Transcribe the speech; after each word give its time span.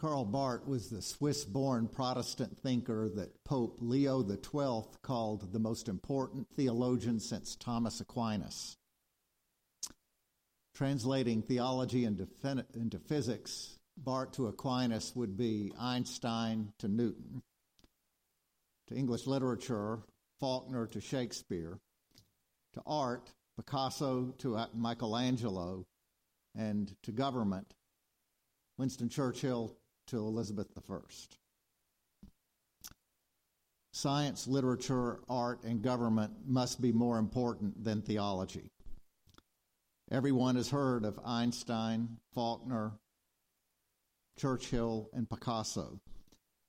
Karl 0.00 0.24
Barth 0.24 0.66
was 0.66 0.88
the 0.88 1.02
Swiss 1.02 1.44
born 1.44 1.86
Protestant 1.86 2.56
thinker 2.62 3.10
that 3.16 3.44
Pope 3.44 3.76
Leo 3.80 4.26
XII 4.26 4.98
called 5.02 5.52
the 5.52 5.58
most 5.58 5.90
important 5.90 6.48
theologian 6.56 7.20
since 7.20 7.54
Thomas 7.54 8.00
Aquinas. 8.00 8.78
Translating 10.74 11.42
theology 11.42 12.06
into, 12.06 12.26
into 12.74 12.98
physics, 12.98 13.78
Barth 13.98 14.32
to 14.32 14.46
Aquinas 14.46 15.12
would 15.14 15.36
be 15.36 15.70
Einstein 15.78 16.72
to 16.78 16.88
Newton. 16.88 17.42
To 18.86 18.94
English 18.94 19.26
literature, 19.26 19.98
Faulkner 20.38 20.86
to 20.86 21.00
Shakespeare. 21.02 21.78
To 22.72 22.82
art, 22.86 23.34
Picasso 23.58 24.32
to 24.38 24.56
uh, 24.56 24.68
Michelangelo. 24.72 25.84
And 26.56 26.90
to 27.02 27.12
government, 27.12 27.74
Winston 28.78 29.10
Churchill 29.10 29.76
to 30.10 30.18
Elizabeth 30.18 30.66
I. 30.76 30.98
Science, 33.92 34.48
literature, 34.48 35.20
art, 35.28 35.62
and 35.62 35.82
government 35.82 36.32
must 36.46 36.80
be 36.80 36.92
more 36.92 37.18
important 37.18 37.84
than 37.84 38.02
theology. 38.02 38.70
Everyone 40.10 40.56
has 40.56 40.70
heard 40.70 41.04
of 41.04 41.20
Einstein, 41.24 42.18
Faulkner, 42.34 42.92
Churchill, 44.36 45.08
and 45.12 45.30
Picasso. 45.30 46.00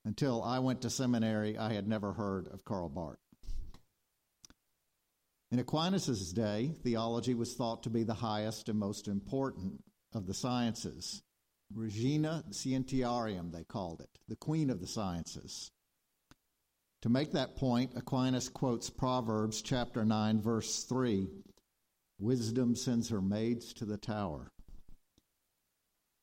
Until 0.05 0.43
I 0.43 0.59
went 0.59 0.81
to 0.81 0.89
seminary, 0.89 1.57
I 1.57 1.73
had 1.73 1.87
never 1.87 2.13
heard 2.13 2.47
of 2.47 2.63
Karl 2.63 2.89
Barth. 2.89 3.17
In 5.51 5.59
Aquinas' 5.59 6.31
day, 6.31 6.75
theology 6.83 7.33
was 7.33 7.55
thought 7.55 7.83
to 7.83 7.89
be 7.89 8.03
the 8.03 8.13
highest 8.13 8.69
and 8.69 8.77
most 8.77 9.07
important 9.07 9.83
of 10.13 10.27
the 10.27 10.33
sciences. 10.33 11.23
Regina 11.73 12.43
Scientiarum, 12.49 13.51
they 13.51 13.63
called 13.63 14.01
it, 14.01 14.19
the 14.27 14.35
queen 14.35 14.69
of 14.69 14.79
the 14.79 14.87
sciences. 14.87 15.71
To 17.01 17.09
make 17.09 17.31
that 17.31 17.55
point, 17.55 17.93
Aquinas 17.95 18.49
quotes 18.49 18.89
Proverbs 18.89 19.61
chapter 19.61 20.05
9, 20.05 20.41
verse 20.41 20.83
3 20.83 21.27
Wisdom 22.19 22.75
sends 22.75 23.09
her 23.09 23.21
maids 23.21 23.73
to 23.73 23.85
the 23.85 23.97
tower. 23.97 24.51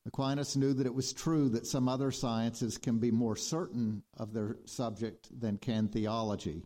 Aquinas 0.07 0.57
knew 0.57 0.73
that 0.73 0.87
it 0.87 0.95
was 0.95 1.13
true 1.13 1.49
that 1.51 1.67
some 1.67 1.89
other 1.89 2.13
sciences 2.13 2.79
can 2.79 2.99
be 2.99 3.11
more 3.11 3.37
certain 3.37 4.03
of 4.17 4.33
their 4.33 4.57
subject 4.65 5.29
than 5.39 5.59
can 5.59 5.89
theology. 5.89 6.63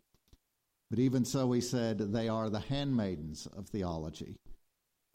But 0.90 0.98
even 0.98 1.24
so, 1.24 1.50
he 1.52 1.62
said, 1.62 1.98
they 1.98 2.28
are 2.28 2.50
the 2.50 2.60
handmaidens 2.60 3.46
of 3.46 3.68
theology. 3.68 4.36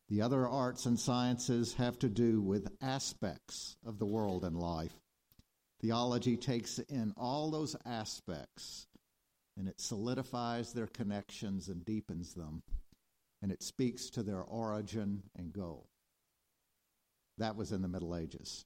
The 0.09 0.21
other 0.21 0.47
arts 0.47 0.85
and 0.85 0.99
sciences 0.99 1.73
have 1.73 1.99
to 1.99 2.09
do 2.09 2.41
with 2.41 2.71
aspects 2.81 3.75
of 3.85 3.99
the 3.99 4.05
world 4.05 4.45
and 4.45 4.57
life. 4.57 4.93
Theology 5.81 6.37
takes 6.37 6.79
in 6.79 7.13
all 7.17 7.51
those 7.51 7.75
aspects 7.85 8.87
and 9.57 9.67
it 9.67 9.81
solidifies 9.81 10.71
their 10.71 10.87
connections 10.87 11.67
and 11.67 11.83
deepens 11.83 12.33
them, 12.35 12.61
and 13.41 13.51
it 13.51 13.63
speaks 13.63 14.09
to 14.11 14.23
their 14.23 14.41
origin 14.41 15.23
and 15.35 15.51
goal. 15.51 15.87
That 17.39 17.55
was 17.55 17.71
in 17.71 17.81
the 17.81 17.87
Middle 17.87 18.15
Ages. 18.15 18.65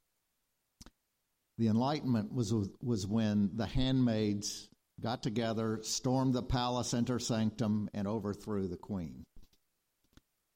The 1.58 1.67
Enlightenment 1.67 2.34
was, 2.34 2.53
was 2.81 3.08
when 3.08 3.52
the 3.53 3.66
handmaids 3.66 4.67
got 5.00 5.23
together, 5.23 5.80
stormed 5.81 6.34
the 6.34 6.44
palace 6.44 6.94
inter 6.94 7.19
sanctum, 7.19 7.89
and 7.94 8.08
overthrew 8.08 8.67
the 8.67 8.78
queen. 8.78 9.23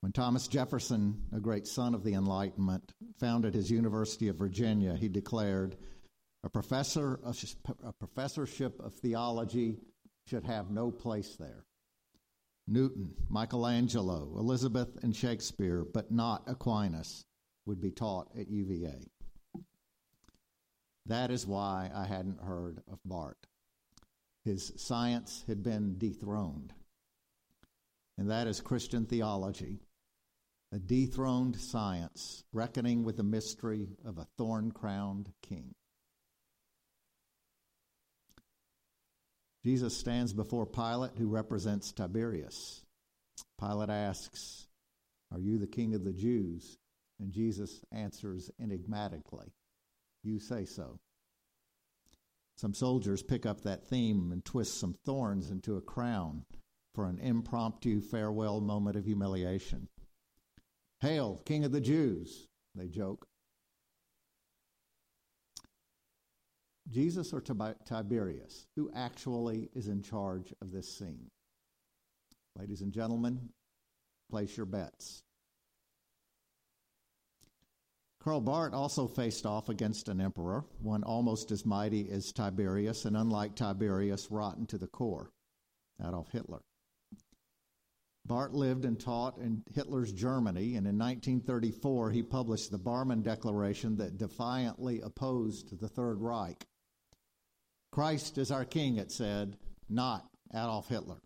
When 0.06 0.12
Thomas 0.12 0.48
Jefferson, 0.48 1.20
a 1.34 1.40
great 1.40 1.66
son 1.66 1.96
of 1.96 2.04
the 2.04 2.14
Enlightenment, 2.14 2.94
founded 3.20 3.56
his 3.56 3.72
University 3.72 4.28
of 4.28 4.36
Virginia, 4.36 4.94
he 4.94 5.10
declared, 5.10 5.78
a, 6.44 6.50
professor, 6.50 7.20
a 7.84 7.92
professorship 7.92 8.80
of 8.82 8.94
theology 8.94 9.80
should 10.28 10.44
have 10.44 10.70
no 10.70 10.92
place 10.92 11.36
there. 11.38 11.66
Newton, 12.68 13.16
Michelangelo, 13.30 14.32
Elizabeth, 14.38 14.96
and 15.02 15.16
Shakespeare, 15.16 15.84
but 15.92 16.12
not 16.12 16.44
Aquinas, 16.46 17.26
would 17.66 17.82
be 17.82 17.90
taught 17.90 18.30
at 18.40 18.48
UVA. 18.48 19.08
That 21.08 21.32
is 21.32 21.48
why 21.48 21.90
I 21.96 22.06
hadn't 22.06 22.44
heard 22.44 22.84
of 22.92 23.00
Barth. 23.06 23.38
His 24.44 24.72
science 24.78 25.44
had 25.48 25.64
been 25.64 25.98
dethroned. 25.98 26.76
And 28.20 28.30
that 28.30 28.46
is 28.46 28.62
Christian 28.62 29.08
theology 29.08 29.80
a 30.72 30.80
dethroned 30.80 31.56
science, 31.56 32.44
reckoning 32.52 33.04
with 33.04 33.18
the 33.18 33.24
mystery 33.24 33.88
of 34.06 34.18
a 34.18 34.28
thorn 34.38 34.72
crowned 34.72 35.32
king. 35.42 35.76
Jesus 39.64 39.98
stands 39.98 40.34
before 40.34 40.66
Pilate, 40.66 41.18
who 41.18 41.28
represents 41.28 41.92
Tiberius. 41.92 42.84
Pilate 43.60 43.90
asks, 43.90 44.68
Are 45.32 45.40
you 45.40 45.58
the 45.58 45.66
king 45.66 45.96
of 45.96 46.04
the 46.04 46.14
Jews? 46.14 46.78
And 47.20 47.32
Jesus 47.32 47.82
answers 47.92 48.52
enigmatically, 48.60 49.54
You 50.24 50.40
say 50.40 50.66
so. 50.66 51.00
Some 52.58 52.74
soldiers 52.74 53.24
pick 53.24 53.46
up 53.46 53.62
that 53.62 53.88
theme 53.88 54.32
and 54.32 54.44
twist 54.46 54.80
some 54.80 54.96
thorns 55.06 55.50
into 55.50 55.78
a 55.78 55.82
crown 55.82 56.46
for 56.94 57.08
an 57.08 57.20
impromptu 57.20 58.02
farewell 58.02 58.62
moment 58.62 58.96
of 58.96 59.06
humiliation. 59.06 59.88
Hail, 61.02 61.42
King 61.46 61.66
of 61.66 61.72
the 61.72 61.82
Jews, 61.82 62.48
they 62.74 62.88
joke. 62.88 63.26
Jesus 66.90 67.34
or 67.34 67.42
Tiberius, 67.42 68.68
who 68.76 68.92
actually 68.96 69.70
is 69.74 69.88
in 69.88 70.02
charge 70.02 70.54
of 70.62 70.72
this 70.72 70.98
scene? 70.98 71.30
Ladies 72.58 72.82
and 72.82 72.94
gentlemen, 72.94 73.50
place 74.30 74.56
your 74.56 74.66
bets. 74.66 75.24
Karl 78.22 78.42
Barth 78.42 78.74
also 78.74 79.08
faced 79.08 79.46
off 79.46 79.70
against 79.70 80.10
an 80.10 80.20
emperor, 80.20 80.66
one 80.82 81.04
almost 81.04 81.52
as 81.52 81.66
mighty 81.66 82.10
as 82.10 82.32
Tiberius, 82.32 83.06
and 83.06 83.16
unlike 83.16 83.56
Tiberius, 83.56 84.32
rotten 84.32 84.66
to 84.68 84.78
the 84.78 84.88
core, 84.88 85.30
Adolf 86.04 86.32
Hitler. 86.32 86.62
Barth 88.26 88.54
lived 88.54 88.86
and 88.86 89.00
taught 89.00 89.38
in 89.38 89.64
Hitler's 89.74 90.12
Germany, 90.12 90.76
and 90.76 90.88
in 90.88 90.98
1934 90.98 92.10
he 92.10 92.24
published 92.24 92.72
the 92.72 92.80
Barmen 92.80 93.22
Declaration 93.22 93.98
that 93.98 94.18
defiantly 94.18 95.00
opposed 95.02 95.80
the 95.80 95.88
Third 95.88 96.20
Reich. 96.20 96.66
Christ 97.92 98.40
is 98.40 98.50
our 98.50 98.66
king, 98.66 98.98
it 98.98 99.12
said, 99.12 99.58
not 99.90 100.28
Adolf 100.52 100.88
Hitler. 100.88 101.22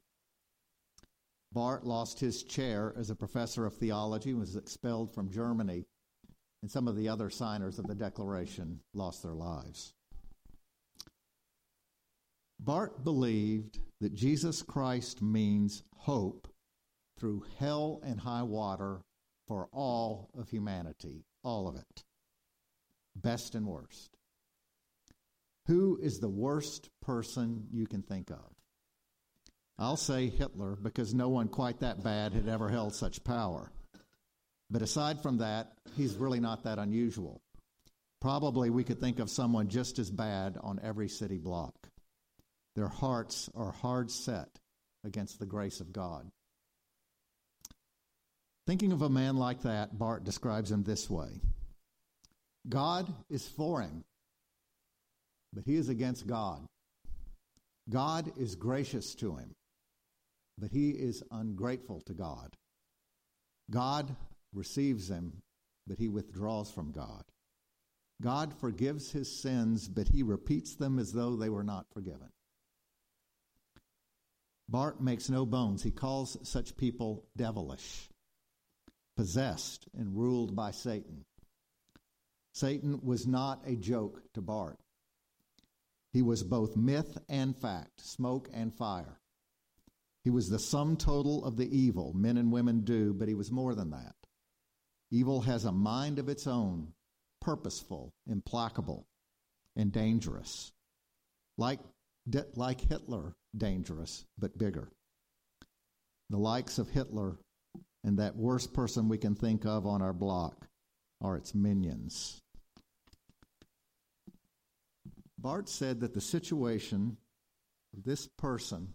Barth 1.54 1.86
lost 1.86 2.20
his 2.20 2.44
chair 2.44 2.94
as 2.98 3.10
a 3.10 3.16
professor 3.16 3.66
of 3.66 3.76
theology 3.76 4.32
and 4.32 4.40
was 4.40 4.58
expelled 4.58 5.14
from 5.14 5.32
Germany, 5.32 5.86
and 6.62 6.70
some 6.70 6.88
of 6.88 6.98
the 6.98 7.08
other 7.08 7.30
signers 7.30 7.80
of 7.80 7.88
the 7.88 7.96
Declaration 7.96 8.82
lost 8.94 9.24
their 9.24 9.34
lives. 9.34 9.94
Barth 12.60 13.06
believed 13.06 13.80
that 14.02 14.14
Jesus 14.14 14.62
Christ 14.62 15.22
means 15.22 15.84
hope 15.96 16.49
through 17.20 17.44
hell 17.60 18.00
and 18.04 18.20
high 18.20 18.44
water 18.44 19.02
for 19.48 19.68
all 19.72 20.30
of 20.38 20.50
humanity, 20.50 21.26
all 21.44 21.68
of 21.68 21.76
it, 21.76 22.04
best 23.16 23.56
and 23.56 23.66
worst. 23.66 24.18
Who 25.68 26.00
is 26.02 26.20
the 26.20 26.30
worst 26.30 26.90
person 27.02 27.68
you 27.72 27.86
can 27.86 28.02
think 28.02 28.32
of? 28.32 28.54
I'll 29.78 29.98
say 29.98 30.28
Hitler 30.28 30.78
because 30.82 31.14
no 31.14 31.30
one 31.30 31.48
quite 31.48 31.80
that 31.80 32.04
bad 32.04 32.34
had 32.34 32.48
ever 32.48 32.70
held 32.70 32.94
such 32.94 33.24
power. 33.24 33.72
But 34.70 34.82
aside 34.82 35.22
from 35.22 35.38
that, 35.38 35.72
he's 35.96 36.16
really 36.16 36.40
not 36.40 36.64
that 36.64 36.80
unusual. 36.80 37.42
Probably 38.22 38.70
we 38.70 38.84
could 38.84 39.00
think 39.00 39.20
of 39.20 39.30
someone 39.30 39.70
just 39.70 39.98
as 39.98 40.12
bad 40.12 40.58
on 40.62 40.80
every 40.84 41.08
city 41.08 41.38
block. 41.38 41.76
Their 42.76 42.90
hearts 42.90 43.50
are 43.56 43.72
hard 43.72 44.12
set 44.12 44.60
against 45.04 45.40
the 45.40 45.46
grace 45.46 45.80
of 45.80 45.94
God. 45.94 46.30
Thinking 48.70 48.92
of 48.92 49.02
a 49.02 49.10
man 49.10 49.36
like 49.36 49.64
that, 49.64 49.98
Barth 49.98 50.24
describes 50.24 50.72
him 50.72 50.84
this 50.84 51.10
way 51.10 51.42
God 52.70 53.12
is 53.28 53.48
for 53.48 53.82
him, 53.82 54.04
but 55.52 55.64
he 55.66 55.76
is 55.76 55.90
against 55.90 56.28
God. 56.28 56.68
God 57.90 58.32
is 58.38 58.54
gracious 58.54 59.16
to 59.16 59.38
him, 59.38 59.56
but 60.60 60.70
he 60.70 60.92
is 60.92 61.24
ungrateful 61.32 62.02
to 62.02 62.14
God. 62.14 62.56
God 63.72 64.16
receives 64.54 65.10
him, 65.10 65.42
but 65.88 65.98
he 65.98 66.08
withdraws 66.08 66.70
from 66.70 66.92
God. 66.92 67.24
God 68.22 68.54
forgives 68.54 69.12
his 69.12 69.36
sins, 69.42 69.88
but 69.88 70.10
he 70.10 70.22
repeats 70.22 70.76
them 70.76 71.00
as 71.00 71.12
though 71.12 71.36
they 71.36 71.50
were 71.50 71.64
not 71.64 71.88
forgiven. 71.92 72.30
Barth 74.70 75.02
makes 75.02 75.28
no 75.28 75.48
bones. 75.48 75.82
He 75.82 75.90
calls 75.90 76.38
such 76.44 76.78
people 76.78 77.26
devilish 77.36 78.10
possessed 79.20 79.86
and 79.98 80.18
ruled 80.18 80.56
by 80.56 80.72
Satan. 80.72 81.26
Satan 82.54 83.02
was 83.04 83.28
not 83.28 83.60
a 83.68 83.76
joke 83.76 84.22
to 84.34 84.40
Barth. 84.40 84.80
He 86.14 86.22
was 86.22 86.42
both 86.42 86.78
myth 86.78 87.18
and 87.28 87.54
fact, 87.54 88.00
smoke 88.00 88.48
and 88.54 88.74
fire. 88.74 89.20
He 90.24 90.30
was 90.30 90.48
the 90.48 90.58
sum 90.58 90.96
total 90.96 91.44
of 91.44 91.58
the 91.58 91.68
evil 91.78 92.14
men 92.14 92.38
and 92.38 92.50
women 92.50 92.86
do, 92.86 93.14
but 93.14 93.28
he 93.28 93.34
was 93.34 93.52
more 93.52 93.76
than 93.76 93.90
that. 93.90 94.16
Evil 95.12 95.42
has 95.42 95.66
a 95.66 95.74
mind 95.74 96.18
of 96.18 96.30
its 96.30 96.48
own, 96.48 96.94
purposeful, 97.42 98.14
implacable, 98.26 99.06
and 99.76 99.92
dangerous. 99.92 100.72
Like, 101.58 101.82
like 102.56 102.80
Hitler, 102.80 103.36
dangerous, 103.58 104.24
but 104.38 104.58
bigger. 104.58 104.94
The 106.30 106.38
likes 106.38 106.80
of 106.80 106.88
Hitler 106.92 107.38
and 108.04 108.20
that 108.20 108.36
worst 108.36 108.74
person 108.74 109.10
we 109.10 109.18
can 109.18 109.36
think 109.36 109.66
of 109.66 109.86
on 109.86 110.02
our 110.02 110.14
block 110.14 110.68
are 111.22 111.36
its 111.36 111.54
minions. 111.54 112.42
Barth 115.38 115.70
said 115.70 116.02
that 116.02 116.14
the 116.14 116.22
situation 116.22 117.18
of 117.96 118.04
this 118.04 118.28
person 118.38 118.94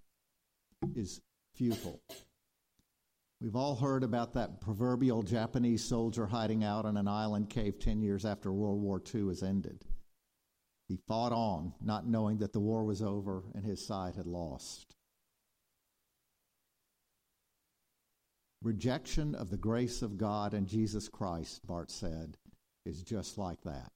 is 0.95 1.21
futile. 1.55 2.01
We've 3.41 3.57
all 3.57 3.77
heard 3.77 4.05
about 4.05 4.35
that 4.35 4.61
proverbial 4.61 5.23
Japanese 5.23 5.85
soldier 5.85 6.27
hiding 6.27 6.65
out 6.65 6.87
in 6.87 6.97
an 6.97 7.09
island 7.09 7.51
cave 7.51 7.79
10 7.79 8.01
years 8.01 8.25
after 8.25 8.53
World 8.53 8.81
War 8.81 9.03
II 9.15 9.29
has 9.29 9.43
ended. 9.43 9.85
He 10.89 10.99
fought 11.09 11.33
on, 11.33 11.75
not 11.83 12.07
knowing 12.07 12.39
that 12.39 12.53
the 12.53 12.61
war 12.61 12.85
was 12.85 13.03
over 13.03 13.45
and 13.55 13.65
his 13.65 13.85
side 13.87 14.17
had 14.17 14.27
lost. 14.27 14.94
Rejection 18.65 19.35
of 19.35 19.51
the 19.51 19.59
grace 19.59 20.01
of 20.01 20.17
God 20.17 20.55
and 20.55 20.67
Jesus 20.67 21.07
Christ, 21.07 21.67
Barth 21.67 21.91
said, 21.91 22.39
is 22.87 23.03
just 23.03 23.37
like 23.37 23.61
that. 23.65 23.93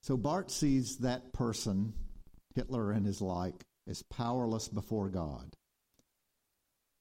So 0.00 0.16
Barth 0.16 0.50
sees 0.50 0.96
that 0.98 1.34
person, 1.34 1.92
Hitler 2.54 2.90
and 2.90 3.04
his 3.04 3.20
like, 3.20 3.66
as 3.86 4.02
powerless 4.02 4.66
before 4.68 5.10
God. 5.10 5.54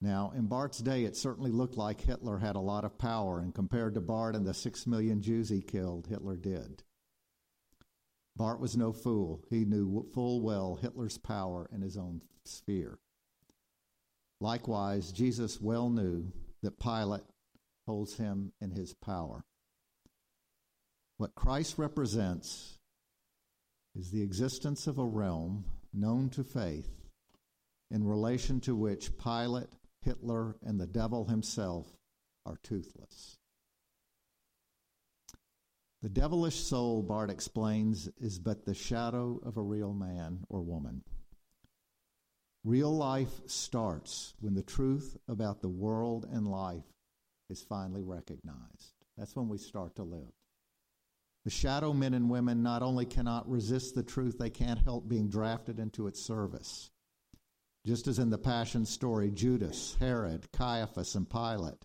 Now, 0.01 0.33
in 0.35 0.47
Barth's 0.47 0.79
day, 0.79 1.05
it 1.05 1.15
certainly 1.15 1.51
looked 1.51 1.77
like 1.77 2.01
Hitler 2.01 2.37
had 2.37 2.57
a 2.57 2.59
lot 2.59 2.83
of 2.83 2.97
power, 2.97 3.39
and 3.39 3.55
compared 3.55 3.93
to 3.93 4.01
Barth 4.01 4.35
and 4.35 4.45
the 4.45 4.53
six 4.53 4.85
million 4.85 5.21
Jews 5.21 5.47
he 5.47 5.61
killed, 5.61 6.07
Hitler 6.07 6.35
did. 6.35 6.83
Barth 8.35 8.59
was 8.59 8.75
no 8.75 8.91
fool. 8.91 9.45
He 9.49 9.63
knew 9.63 10.05
full 10.13 10.41
well 10.41 10.75
Hitler's 10.75 11.17
power 11.17 11.69
in 11.71 11.81
his 11.81 11.95
own 11.95 12.21
sphere. 12.43 12.99
Likewise, 14.41 15.11
Jesus 15.11 15.61
well 15.61 15.91
knew 15.91 16.25
that 16.63 16.79
Pilate 16.79 17.21
holds 17.85 18.17
him 18.17 18.51
in 18.59 18.71
his 18.71 18.95
power. 18.95 19.45
What 21.17 21.35
Christ 21.35 21.77
represents 21.77 22.79
is 23.95 24.09
the 24.09 24.23
existence 24.23 24.87
of 24.87 24.97
a 24.97 25.05
realm 25.05 25.65
known 25.93 26.29
to 26.29 26.43
faith 26.43 26.89
in 27.91 28.03
relation 28.03 28.59
to 28.61 28.75
which 28.75 29.15
Pilate, 29.19 29.69
Hitler, 30.01 30.55
and 30.65 30.79
the 30.79 30.87
devil 30.87 31.25
himself 31.25 31.85
are 32.43 32.57
toothless. 32.63 33.37
The 36.01 36.09
devilish 36.09 36.55
soul, 36.55 37.03
Barth 37.03 37.29
explains, 37.29 38.09
is 38.19 38.39
but 38.39 38.65
the 38.65 38.73
shadow 38.73 39.39
of 39.45 39.57
a 39.57 39.61
real 39.61 39.93
man 39.93 40.45
or 40.49 40.63
woman. 40.63 41.03
Real 42.63 42.95
life 42.95 43.41
starts 43.47 44.33
when 44.39 44.53
the 44.53 44.61
truth 44.61 45.17
about 45.27 45.61
the 45.61 45.69
world 45.69 46.27
and 46.31 46.47
life 46.47 46.83
is 47.49 47.61
finally 47.61 48.03
recognized. 48.03 48.93
That's 49.17 49.35
when 49.35 49.49
we 49.49 49.57
start 49.57 49.95
to 49.95 50.03
live. 50.03 50.31
The 51.43 51.49
shadow 51.49 51.91
men 51.91 52.13
and 52.13 52.29
women 52.29 52.61
not 52.61 52.83
only 52.83 53.05
cannot 53.05 53.49
resist 53.49 53.95
the 53.95 54.03
truth, 54.03 54.37
they 54.37 54.51
can't 54.51 54.83
help 54.83 55.09
being 55.09 55.27
drafted 55.27 55.79
into 55.79 56.05
its 56.05 56.21
service. 56.21 56.91
Just 57.85 58.07
as 58.07 58.19
in 58.19 58.29
the 58.29 58.37
Passion 58.37 58.85
story, 58.85 59.31
Judas, 59.31 59.97
Herod, 59.99 60.51
Caiaphas, 60.51 61.15
and 61.15 61.27
Pilate 61.27 61.83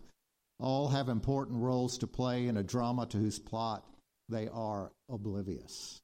all 0.59 0.89
have 0.89 1.09
important 1.09 1.57
roles 1.59 1.97
to 1.97 2.07
play 2.07 2.47
in 2.47 2.57
a 2.57 2.63
drama 2.63 3.07
to 3.07 3.17
whose 3.17 3.39
plot 3.39 3.83
they 4.29 4.47
are 4.47 4.91
oblivious. 5.09 6.01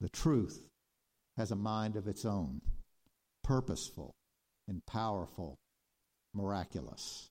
The 0.00 0.08
truth 0.08 0.66
has 1.36 1.52
a 1.52 1.56
mind 1.56 1.94
of 1.94 2.08
its 2.08 2.24
own, 2.24 2.60
purposeful 3.42 4.14
and 4.68 4.84
powerful, 4.86 5.58
miraculous. 6.34 7.28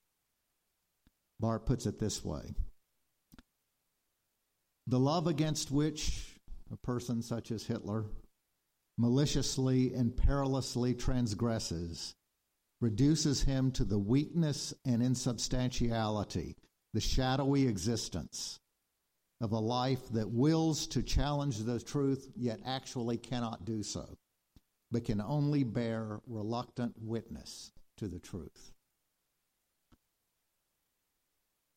Barth 1.40 1.66
puts 1.66 1.86
it 1.86 2.00
this 2.00 2.24
way 2.24 2.54
the 4.88 5.00
love 5.00 5.28
against 5.28 5.72
which 5.72 6.38
a 6.72 6.78
person 6.78 7.22
such 7.22 7.52
as 7.52 7.64
Hitler 7.64 8.06
maliciously 8.98 9.94
and 9.94 10.16
perilously 10.16 10.94
transgresses 10.94 12.14
reduces 12.82 13.44
him 13.44 13.72
to 13.72 13.84
the 13.84 14.00
weakness 14.00 14.74
and 14.86 15.02
insubstantiality, 15.02 16.56
the 16.94 17.02
shadowy 17.02 17.68
existence 17.68 18.60
of 19.40 19.52
a 19.52 19.60
life 19.60 20.10
that 20.12 20.30
wills 20.30 20.88
to 20.88 21.02
challenge 21.02 21.60
the 21.60 21.80
truth 21.80 22.28
yet 22.36 22.60
actually 22.66 23.18
cannot 23.18 23.66
do 23.66 23.84
so, 23.84 24.18
but 24.92 25.06
can 25.06 25.22
only 25.22 25.64
bear 25.64 26.20
reluctant 26.28 26.96
witness 27.00 27.72
to 27.98 28.08
the 28.08 28.20
truth. 28.20 28.74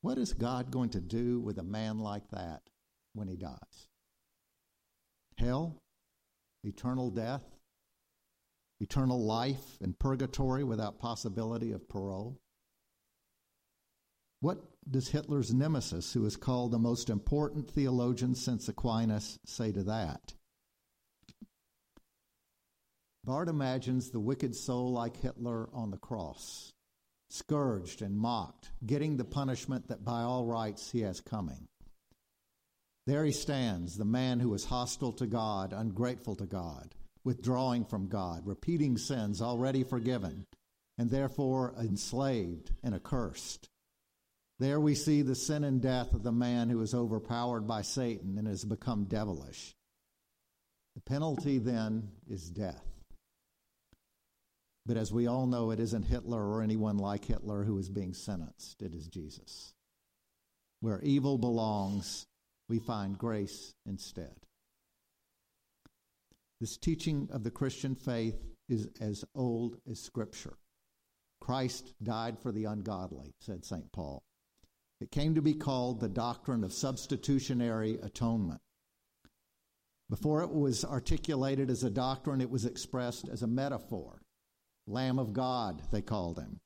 What 0.01 0.19
is 0.19 0.35
God 0.35 0.71
going 0.71 0.91
to 0.91 1.01
do 1.01 1.41
with 1.41 1.59
a 1.59 1.63
man 1.63 1.99
like 1.99 2.29
that 2.31 2.63
when 3.15 3.29
he 3.29 3.37
dies? 3.37 3.89
Hell? 5.39 5.81
Eternal 6.63 7.11
death? 7.11 7.45
Eternal 8.81 9.25
life 9.25 9.79
in 9.81 9.95
purgatory 9.95 10.65
without 10.65 10.99
possibility 10.99 11.73
of 11.73 11.89
parole? 11.89 12.39
What 14.41 14.59
does 14.91 15.09
Hitler's 15.09 15.55
nemesis, 15.55 16.13
who 16.13 16.27
is 16.27 16.37
called 16.37 16.73
the 16.73 16.79
most 16.79 17.09
important 17.09 17.71
theologian 17.71 18.35
since 18.35 18.69
Aquinas, 18.69 19.39
say 19.47 19.73
to 19.73 19.83
that? 19.85 20.35
Barth 23.25 23.49
imagines 23.49 24.11
the 24.11 24.21
wicked 24.21 24.55
soul 24.55 24.93
like 24.93 25.17
Hitler 25.17 25.71
on 25.73 25.91
the 25.91 25.97
cross, 25.97 26.75
scourged 27.31 28.03
and 28.03 28.19
mocked, 28.19 28.71
getting 28.85 29.17
the 29.17 29.25
punishment 29.25 29.89
that 29.89 30.05
by 30.05 30.21
all 30.21 30.45
rights 30.45 30.91
he 30.91 31.01
has 31.01 31.21
coming. 31.21 31.67
There 33.07 33.25
he 33.25 33.33
stands, 33.33 33.97
the 33.97 34.05
man 34.05 34.41
who 34.41 34.53
is 34.53 34.67
hostile 34.67 35.13
to 35.15 35.27
God, 35.27 35.73
ungrateful 35.73 36.37
to 36.37 36.45
God, 36.45 36.95
withdrawing 37.25 37.87
from 37.87 38.09
God, 38.09 38.47
repeating 38.47 38.99
sins 38.99 39.41
already 39.41 39.85
forgiven, 39.85 40.45
and 40.99 41.11
therefore 41.11 41.75
enslaved 41.81 42.73
and 42.83 42.95
accursed. 42.95 43.69
There 44.59 44.81
we 44.81 44.95
see 44.95 45.23
the 45.23 45.35
sin 45.35 45.65
and 45.65 45.81
death 45.81 46.13
of 46.13 46.23
the 46.23 46.33
man 46.33 46.69
who 46.69 46.81
is 46.83 46.95
overpowered 46.95 47.67
by 47.67 47.83
Satan 47.83 48.37
and 48.37 48.47
has 48.47 48.65
become 48.65 49.05
devilish. 49.05 49.75
The 50.95 51.01
penalty 51.01 51.59
then 51.59 52.11
is 52.29 52.51
death. 52.51 52.94
But 54.87 54.97
as 54.97 55.13
we 55.13 55.27
all 55.27 55.47
know, 55.47 55.71
it 55.71 55.81
isn't 55.81 56.05
Hitler 56.05 56.43
or 56.43 56.63
anyone 56.63 56.99
like 56.99 57.25
Hitler 57.25 57.65
who 57.65 57.79
is 57.79 57.89
being 57.89 58.13
sentenced, 58.13 58.83
it 58.83 58.95
is 58.95 59.09
Jesus. 59.09 59.73
Where 60.81 61.01
evil 61.01 61.39
belongs, 61.39 62.27
we 62.69 62.79
find 62.79 63.17
grace 63.17 63.75
instead. 63.87 64.35
This 66.61 66.77
teaching 66.77 67.29
of 67.33 67.45
the 67.45 67.51
Christian 67.51 67.95
faith 67.95 68.43
is 68.69 68.89
as 69.01 69.25
old 69.35 69.79
as 69.91 70.01
Scripture. 70.01 70.59
Christ 71.41 71.95
died 72.03 72.39
for 72.39 72.53
the 72.53 72.65
ungodly, 72.65 73.35
said 73.41 73.65
St. 73.65 73.91
Paul. 73.93 74.23
It 75.01 75.11
came 75.11 75.35
to 75.35 75.43
be 75.43 75.55
called 75.55 76.01
the 76.01 76.09
doctrine 76.09 76.65
of 76.65 76.73
substitutionary 76.73 77.99
atonement. 78.03 78.61
Before 80.09 80.43
it 80.43 80.51
was 80.51 80.85
articulated 80.85 81.71
as 81.71 81.83
a 81.83 81.91
doctrine, 81.91 82.41
it 82.41 82.51
was 82.51 82.65
expressed 82.65 83.29
as 83.29 83.43
a 83.43 83.47
metaphor. 83.47 84.23
Lamb 84.87 85.19
of 85.19 85.33
God, 85.33 85.83
they 85.91 86.03
called 86.03 86.39
him. 86.39 86.61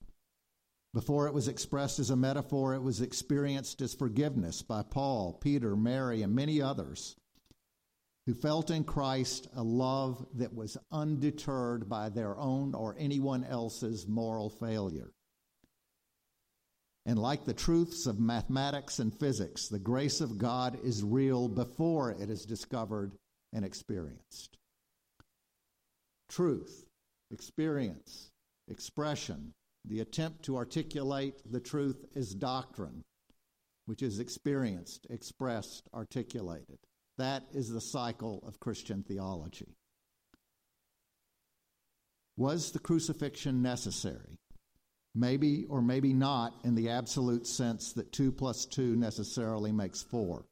Before 0.94 1.26
it 1.26 1.34
was 1.34 1.48
expressed 1.48 1.98
as 1.98 2.10
a 2.10 2.16
metaphor, 2.16 2.74
it 2.74 2.82
was 2.82 3.00
experienced 3.00 3.80
as 3.82 3.94
forgiveness 3.94 4.62
by 4.62 4.82
Paul, 4.82 5.38
Peter, 5.40 5.76
Mary, 5.76 6.22
and 6.22 6.34
many 6.34 6.60
others 6.62 7.14
who 8.26 8.34
felt 8.34 8.70
in 8.70 8.84
Christ 8.84 9.48
a 9.54 9.62
love 9.62 10.26
that 10.34 10.54
was 10.54 10.76
undeterred 10.92 11.88
by 11.88 12.08
their 12.08 12.36
own 12.36 12.74
or 12.74 12.94
anyone 12.98 13.44
else's 13.44 14.06
moral 14.06 14.50
failure. 14.50 15.12
And 17.06 17.18
like 17.18 17.46
the 17.46 17.54
truths 17.54 18.06
of 18.06 18.20
mathematics 18.20 18.98
and 18.98 19.18
physics, 19.18 19.68
the 19.68 19.78
grace 19.78 20.20
of 20.20 20.36
God 20.36 20.78
is 20.84 21.02
real 21.02 21.48
before 21.48 22.10
it 22.10 22.28
is 22.28 22.44
discovered 22.44 23.12
and 23.54 23.64
experienced. 23.64 24.58
Truth, 26.28 26.84
experience, 27.30 28.30
expression, 28.68 29.54
the 29.84 30.00
attempt 30.00 30.44
to 30.44 30.56
articulate 30.56 31.34
the 31.50 31.60
truth 31.60 32.04
is 32.14 32.34
doctrine. 32.34 33.04
which 33.88 34.02
is 34.02 34.18
experienced, 34.18 35.06
expressed, 35.08 35.88
articulated. 35.94 36.78
That 37.16 37.44
is 37.54 37.70
the 37.70 37.80
cycle 37.80 38.44
of 38.46 38.60
Christian 38.60 39.02
theology. 39.02 39.78
Was 42.36 42.70
the 42.70 42.78
crucifixion 42.78 43.62
necessary? 43.62 44.38
Maybe 45.14 45.64
or 45.70 45.80
maybe 45.80 46.12
not 46.12 46.54
in 46.64 46.74
the 46.74 46.90
absolute 46.90 47.46
sense 47.46 47.94
that 47.94 48.12
2 48.12 48.30
plus 48.30 48.66
2 48.66 48.94
necessarily 48.94 49.72
makes 49.72 50.02
4. 50.02 50.44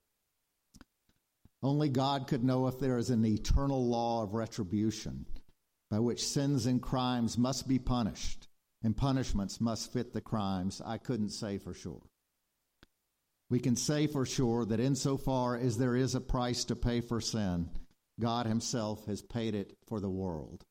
Only 1.63 1.91
God 1.91 2.29
could 2.29 2.43
know 2.43 2.69
if 2.69 2.79
there 2.79 2.97
is 2.97 3.11
an 3.11 3.27
eternal 3.27 3.87
law 3.87 4.23
of 4.23 4.33
retribution 4.33 5.27
by 5.91 5.99
which 5.99 6.27
sins 6.27 6.67
and 6.67 6.83
crimes 6.83 7.39
must 7.39 7.69
be 7.69 7.79
punished 7.79 8.49
and 8.83 8.97
punishments 8.97 9.61
must 9.61 9.93
fit 9.93 10.13
the 10.13 10.21
crimes. 10.21 10.81
I 10.85 10.99
couldn't 10.99 11.31
say 11.31 11.59
for 11.59 11.75
sure. 11.75 12.03
We 13.49 13.59
can 13.59 13.77
say 13.77 14.07
for 14.07 14.27
sure 14.27 14.65
that 14.65 14.81
insofar 14.81 15.57
as 15.57 15.79
there 15.79 15.97
is 15.97 16.15
a 16.15 16.21
price 16.21 16.65
to 16.67 16.77
pay 16.77 17.01
for 17.01 17.21
sin, 17.21 17.71
God 18.21 18.47
Himself 18.47 19.07
has 19.07 19.23
paid 19.23 19.55
it 19.55 19.77
for 19.87 20.01
the 20.01 20.11
world. 20.11 20.65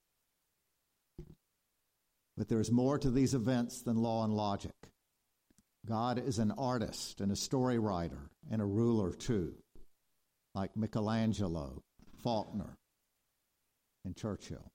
But 2.37 2.49
there 2.49 2.59
is 2.59 2.71
more 2.71 2.97
to 2.97 3.09
these 3.09 3.33
events 3.33 3.81
than 3.81 3.97
law 3.97 4.25
and 4.25 4.33
logic. 4.33 4.73
God 5.85 6.17
is 6.17 6.39
an 6.39 6.51
artist 6.57 7.21
and 7.21 7.31
a 7.31 7.35
story 7.35 7.79
writer 7.79 8.29
and 8.51 8.61
a 8.61 8.65
ruler 8.65 9.13
too, 9.13 9.53
like 10.53 10.75
Michelangelo, 10.75 11.81
Faulkner, 12.23 12.77
and 14.03 14.15
Churchill. 14.17 14.71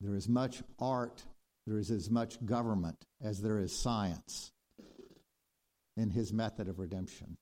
There 0.00 0.14
is 0.14 0.28
much 0.28 0.62
art, 0.78 1.22
there 1.66 1.78
is 1.78 1.90
as 1.90 2.10
much 2.10 2.44
government 2.44 3.04
as 3.20 3.42
there 3.42 3.58
is 3.58 3.76
science 3.76 4.52
in 5.96 6.10
his 6.10 6.32
method 6.32 6.68
of 6.68 6.78
redemption. 6.78 7.36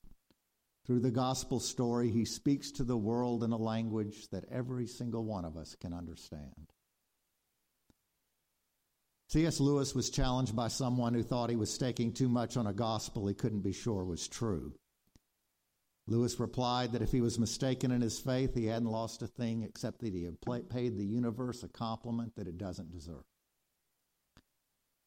Through 0.85 1.01
the 1.01 1.11
gospel 1.11 1.61
story, 1.61 2.11
he 2.11 2.25
speaks 2.25 2.71
to 2.73 2.85
the 2.85 2.97
world 2.97 3.45
in 3.45 3.53
a 3.53 3.59
language 3.59 4.29
that 4.31 4.47
every 4.51 4.87
single 4.87 5.25
one 5.25 5.45
of 5.45 5.57
us 5.57 5.77
can 5.79 5.93
understand. 5.93 6.73
C.S. 9.29 9.61
Lewis 9.61 9.95
was 9.95 10.09
challenged 10.09 10.57
by 10.57 10.69
someone 10.69 11.13
who 11.13 11.23
thought 11.23 11.51
he 11.51 11.57
was 11.57 11.71
staking 11.71 12.13
too 12.13 12.31
much 12.31 12.57
on 12.57 12.67
a 12.67 12.73
gospel 12.73 13.27
he 13.27 13.35
couldn't 13.35 13.61
be 13.61 13.73
sure 13.73 14.03
was 14.03 14.27
true. 14.27 14.73
Lewis 16.09 16.41
replied 16.41 16.93
that 16.93 17.03
if 17.03 17.13
he 17.13 17.21
was 17.21 17.39
mistaken 17.39 17.91
in 17.91 18.01
his 18.01 18.19
faith, 18.19 18.55
he 18.55 18.65
hadn't 18.65 18.89
lost 18.89 19.21
a 19.21 19.27
thing 19.27 19.63
except 19.63 20.01
that 20.01 20.15
he 20.15 20.25
had 20.25 20.41
paid 20.71 20.97
the 20.97 21.05
universe 21.05 21.63
a 21.63 21.69
compliment 21.69 22.35
that 22.37 22.49
it 22.49 22.57
doesn't 22.57 22.91
deserve. 22.91 23.25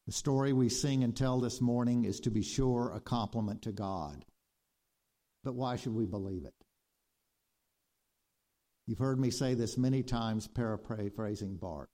The 0.06 0.12
story 0.12 0.52
we 0.52 0.68
sing 0.68 1.02
and 1.02 1.16
tell 1.16 1.40
this 1.40 1.60
morning 1.60 2.04
is, 2.04 2.20
to 2.20 2.30
be 2.30 2.42
sure, 2.42 2.92
a 2.94 3.00
compliment 3.00 3.62
to 3.62 3.72
God. 3.72 4.24
But 5.42 5.54
why 5.54 5.74
should 5.74 5.94
we 5.94 6.06
believe 6.06 6.44
it? 6.44 6.54
You've 8.86 9.00
heard 9.00 9.18
me 9.18 9.30
say 9.30 9.54
this 9.54 9.76
many 9.76 10.04
times, 10.04 10.46
paraphrasing 10.46 11.56
Barth. 11.56 11.88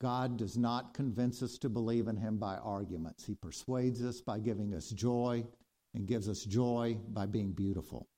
God 0.00 0.38
does 0.38 0.56
not 0.56 0.94
convince 0.94 1.42
us 1.42 1.58
to 1.58 1.68
believe 1.68 2.08
in 2.08 2.16
him 2.16 2.38
by 2.38 2.56
arguments. 2.56 3.26
He 3.26 3.34
persuades 3.34 4.02
us 4.02 4.22
by 4.22 4.38
giving 4.38 4.74
us 4.74 4.88
joy 4.90 5.44
and 5.94 6.06
gives 6.06 6.28
us 6.28 6.44
joy 6.44 6.96
by 7.08 7.26
being 7.26 7.52
beautiful. 7.52 8.08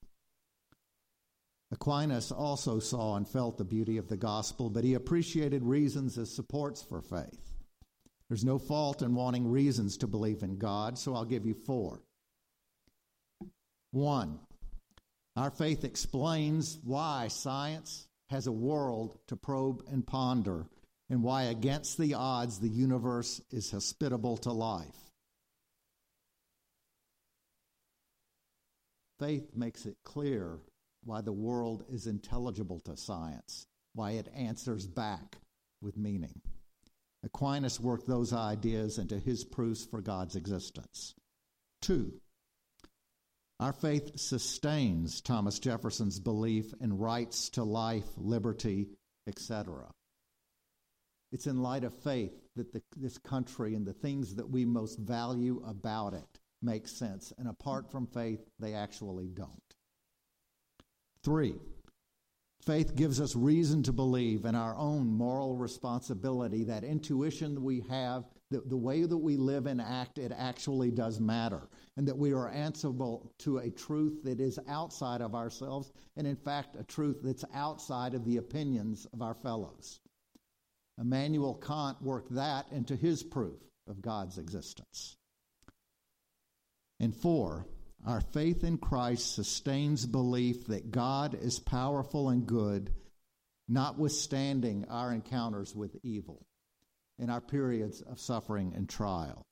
Aquinas 1.72 2.32
also 2.32 2.80
saw 2.80 3.16
and 3.16 3.28
felt 3.28 3.56
the 3.56 3.64
beauty 3.64 3.96
of 3.96 4.08
the 4.08 4.16
gospel, 4.16 4.68
but 4.70 4.82
he 4.82 4.94
appreciated 4.94 5.62
reasons 5.62 6.18
as 6.18 6.34
supports 6.34 6.82
for 6.82 7.00
faith. 7.00 7.54
There's 8.28 8.44
no 8.44 8.58
fault 8.58 9.02
in 9.02 9.14
wanting 9.14 9.48
reasons 9.48 9.96
to 9.98 10.06
believe 10.06 10.42
in 10.42 10.58
God, 10.58 10.98
so 10.98 11.14
I'll 11.14 11.24
give 11.24 11.46
you 11.46 11.54
four. 11.54 12.02
One, 13.92 14.40
our 15.36 15.50
faith 15.50 15.84
explains 15.84 16.78
why 16.84 17.28
science 17.28 18.08
has 18.30 18.46
a 18.46 18.52
world 18.52 19.18
to 19.28 19.36
probe 19.36 19.82
and 19.90 20.06
ponder, 20.06 20.66
and 21.08 21.22
why, 21.22 21.44
against 21.44 21.98
the 21.98 22.14
odds, 22.14 22.60
the 22.60 22.68
universe 22.68 23.40
is 23.50 23.70
hospitable 23.70 24.36
to 24.38 24.52
life. 24.52 25.09
Faith 29.20 29.50
makes 29.54 29.84
it 29.84 29.98
clear 30.02 30.58
why 31.04 31.20
the 31.20 31.32
world 31.32 31.84
is 31.90 32.06
intelligible 32.06 32.80
to 32.80 32.96
science, 32.96 33.66
why 33.92 34.12
it 34.12 34.26
answers 34.34 34.86
back 34.86 35.36
with 35.82 35.98
meaning. 35.98 36.40
Aquinas 37.22 37.78
worked 37.78 38.06
those 38.06 38.32
ideas 38.32 38.96
into 38.96 39.18
his 39.18 39.44
proofs 39.44 39.84
for 39.84 40.00
God's 40.00 40.36
existence. 40.36 41.14
Two, 41.82 42.14
our 43.60 43.74
faith 43.74 44.18
sustains 44.18 45.20
Thomas 45.20 45.58
Jefferson's 45.58 46.18
belief 46.18 46.72
in 46.80 46.96
rights 46.96 47.50
to 47.50 47.62
life, 47.62 48.08
liberty, 48.16 48.88
etc. 49.26 49.92
It's 51.30 51.46
in 51.46 51.60
light 51.60 51.84
of 51.84 51.94
faith 51.94 52.32
that 52.56 52.72
the, 52.72 52.82
this 52.96 53.18
country 53.18 53.74
and 53.74 53.86
the 53.86 53.92
things 53.92 54.36
that 54.36 54.48
we 54.48 54.64
most 54.64 54.98
value 54.98 55.62
about 55.66 56.14
it 56.14 56.39
make 56.62 56.88
sense. 56.88 57.32
And 57.38 57.48
apart 57.48 57.90
from 57.90 58.06
faith, 58.06 58.40
they 58.58 58.74
actually 58.74 59.28
don't. 59.28 59.60
Three, 61.22 61.54
Faith 62.62 62.94
gives 62.94 63.22
us 63.22 63.34
reason 63.34 63.82
to 63.82 63.92
believe 63.92 64.44
in 64.44 64.54
our 64.54 64.76
own 64.76 65.06
moral 65.06 65.56
responsibility, 65.56 66.62
that 66.64 66.84
intuition 66.84 67.62
we 67.62 67.80
have, 67.88 68.24
that 68.50 68.68
the 68.68 68.76
way 68.76 69.04
that 69.04 69.16
we 69.16 69.38
live 69.38 69.64
and 69.64 69.80
act, 69.80 70.18
it 70.18 70.30
actually 70.36 70.90
does 70.90 71.20
matter, 71.20 71.70
and 71.96 72.06
that 72.06 72.18
we 72.18 72.34
are 72.34 72.50
answerable 72.50 73.32
to 73.38 73.58
a 73.58 73.70
truth 73.70 74.22
that 74.24 74.40
is 74.40 74.58
outside 74.68 75.22
of 75.22 75.34
ourselves, 75.34 75.90
and 76.16 76.26
in 76.26 76.36
fact, 76.36 76.76
a 76.76 76.84
truth 76.84 77.20
that's 77.22 77.46
outside 77.54 78.12
of 78.12 78.26
the 78.26 78.36
opinions 78.36 79.06
of 79.14 79.22
our 79.22 79.34
fellows. 79.34 80.00
Immanuel 81.00 81.54
Kant 81.54 82.02
worked 82.02 82.34
that 82.34 82.70
into 82.72 82.94
his 82.94 83.22
proof 83.22 83.58
of 83.88 84.02
God's 84.02 84.36
existence. 84.36 85.16
And 87.00 87.16
four, 87.16 87.66
our 88.06 88.20
faith 88.20 88.62
in 88.62 88.78
Christ 88.78 89.34
sustains 89.34 90.06
belief 90.06 90.66
that 90.66 90.90
God 90.90 91.34
is 91.34 91.58
powerful 91.58 92.28
and 92.28 92.46
good, 92.46 92.92
notwithstanding 93.68 94.84
our 94.88 95.12
encounters 95.12 95.74
with 95.74 95.96
evil 96.02 96.46
in 97.18 97.30
our 97.30 97.40
periods 97.40 98.02
of 98.02 98.20
suffering 98.20 98.74
and 98.76 98.88
trial. 98.88 99.46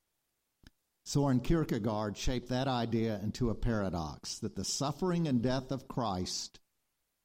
Soren 1.04 1.40
Kierkegaard 1.40 2.18
shaped 2.18 2.50
that 2.50 2.68
idea 2.68 3.18
into 3.22 3.48
a 3.48 3.54
paradox 3.54 4.38
that 4.40 4.54
the 4.54 4.64
suffering 4.64 5.26
and 5.26 5.42
death 5.42 5.70
of 5.70 5.88
Christ 5.88 6.60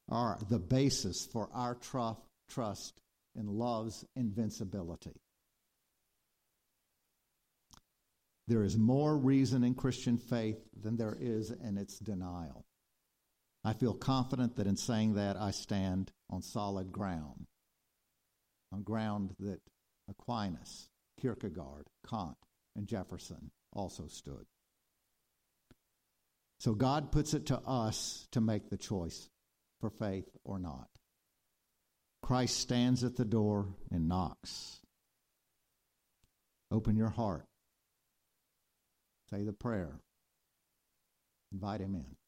are 0.08 0.38
the 0.48 0.58
basis 0.58 1.26
for 1.26 1.50
our 1.52 1.76
trust 2.48 3.00
in 3.34 3.46
love's 3.46 4.04
invincibility. 4.16 5.20
There 8.46 8.62
is 8.62 8.76
more 8.76 9.16
reason 9.16 9.64
in 9.64 9.74
Christian 9.74 10.18
faith 10.18 10.58
than 10.78 10.96
there 10.96 11.16
is 11.18 11.50
in 11.50 11.78
its 11.78 11.98
denial. 11.98 12.66
I 13.64 13.72
feel 13.72 13.94
confident 13.94 14.56
that 14.56 14.66
in 14.66 14.76
saying 14.76 15.14
that, 15.14 15.38
I 15.38 15.50
stand 15.50 16.12
on 16.28 16.42
solid 16.42 16.92
ground, 16.92 17.46
on 18.70 18.82
ground 18.82 19.34
that 19.40 19.60
Aquinas, 20.08 20.90
Kierkegaard, 21.18 21.86
Kant, 22.08 22.36
and 22.76 22.86
Jefferson 22.86 23.50
also 23.72 24.08
stood. 24.08 24.44
So 26.60 26.74
God 26.74 27.10
puts 27.12 27.32
it 27.32 27.46
to 27.46 27.58
us 27.60 28.28
to 28.32 28.42
make 28.42 28.68
the 28.68 28.76
choice 28.76 29.30
for 29.80 29.88
faith 29.88 30.28
or 30.44 30.58
not. 30.58 30.88
Christ 32.22 32.58
stands 32.58 33.04
at 33.04 33.16
the 33.16 33.24
door 33.24 33.68
and 33.90 34.08
knocks. 34.08 34.80
Open 36.70 36.96
your 36.96 37.10
heart 37.10 37.46
Say 39.30 39.44
the 39.44 39.52
prayer. 39.52 40.00
Invite 41.52 41.80
him 41.80 41.94
in. 41.94 42.23